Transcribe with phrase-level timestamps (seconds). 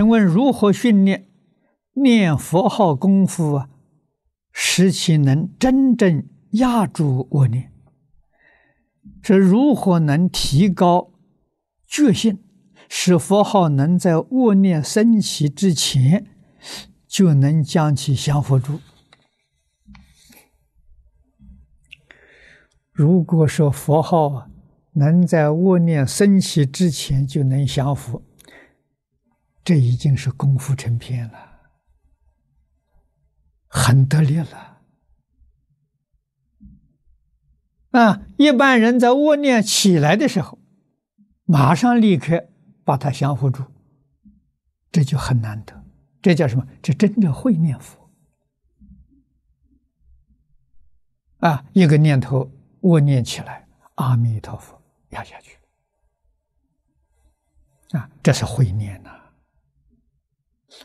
[0.00, 1.28] 请问如何训练
[1.92, 3.68] 念佛号功夫啊？
[4.50, 7.70] 使其能真正压住恶念？
[9.22, 11.12] 是如何能提高
[11.86, 12.38] 觉性，
[12.88, 16.28] 使佛号能在恶念升起之前
[17.06, 18.80] 就能将其降伏住？
[22.90, 24.48] 如果说佛号
[24.92, 28.22] 能在恶念升起之前就能降伏，
[29.70, 31.60] 这已经是功夫成片了，
[33.68, 34.80] 很得力了。
[37.92, 40.58] 啊，一般人在恶念起来的时候，
[41.44, 42.48] 马上立刻
[42.84, 43.64] 把它降伏住，
[44.90, 45.84] 这就很难得。
[46.20, 46.66] 这叫什么？
[46.82, 48.10] 这真正会念佛
[51.38, 51.64] 啊！
[51.74, 55.56] 一个念头恶念起来，阿弥陀佛压下去
[57.96, 58.10] 啊！
[58.20, 59.19] 这是会念呐、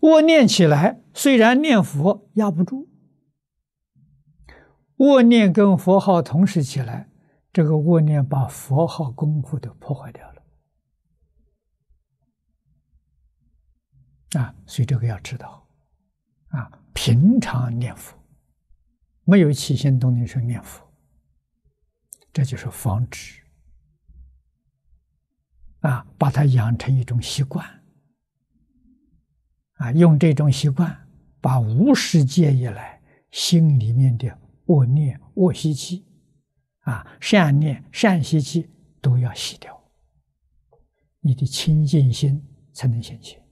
[0.00, 2.88] 恶念起来，虽然念佛压不住。
[4.96, 7.10] 恶念跟佛号同时起来，
[7.52, 10.42] 这个恶念把佛号功夫都破坏掉了。
[14.40, 14.54] 啊！
[14.66, 15.68] 所以这个要知道。
[16.48, 18.16] 啊，平常念佛。
[19.24, 20.90] 没有起心动念说念佛，
[22.32, 23.42] 这就是防止
[25.80, 27.77] 啊，把它养成一种习惯。
[29.78, 31.08] 啊，用这种习惯
[31.40, 34.38] 把无始界以来心里面的。
[34.68, 36.04] 恶念、恶习气，
[36.80, 38.68] 啊，善念、善习气
[39.00, 39.82] 都要洗掉，
[41.20, 43.42] 你的清净心才能显现。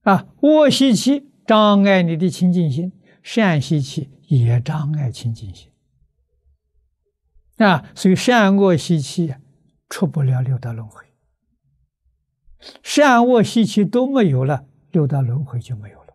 [0.00, 5.70] 啊，恶习气障碍你的清净心，善习气也障碍清净心。
[7.58, 9.36] 啊，所以善恶习气
[9.88, 11.04] 出不了六道轮回，
[12.82, 16.09] 善恶习气都没有了，六道轮回就没有了。